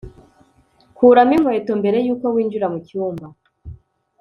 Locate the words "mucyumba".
2.73-3.27